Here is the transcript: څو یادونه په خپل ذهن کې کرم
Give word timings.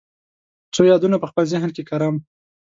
څو 0.73 0.81
یادونه 0.91 1.17
په 1.19 1.27
خپل 1.31 1.43
ذهن 1.53 1.69
کې 1.75 1.83
کرم 1.89 2.15